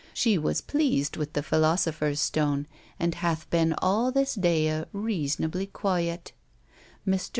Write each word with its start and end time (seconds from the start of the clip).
She 0.15 0.35
was 0.35 0.61
pleased 0.61 1.15
with 1.15 1.33
the 1.33 1.43
Filosofer's 1.43 2.19
stone, 2.19 2.65
and 2.99 3.13
hath 3.13 3.47
ben 3.51 3.75
all 3.77 4.11
this 4.11 4.33
daye 4.33 4.85
reasonably 4.91 5.67
quyett. 5.67 6.31
Mr. 7.07 7.29